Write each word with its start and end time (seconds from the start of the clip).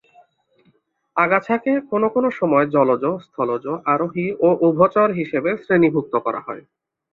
আগাছাকে 1.15 1.71
কোনো 1.91 2.07
কোনো 2.15 2.29
সময় 2.39 2.65
জলজ, 2.75 3.03
স্থলজ, 3.25 3.63
আরোহী 3.93 4.27
ও 4.39 4.49
উভচর 4.67 5.07
হিসেবে 5.19 5.51
শ্রেণিভুক্ত 5.63 6.13
করা 6.25 6.39
হয়। 6.47 6.63